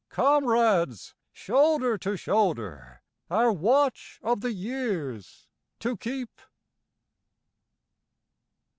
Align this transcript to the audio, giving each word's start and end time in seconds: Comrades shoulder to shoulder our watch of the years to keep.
Comrades 0.09 1.13
shoulder 1.31 1.95
to 1.95 2.17
shoulder 2.17 3.03
our 3.29 3.51
watch 3.53 4.19
of 4.23 4.41
the 4.41 4.51
years 4.51 5.47
to 5.77 5.95
keep. 5.95 6.41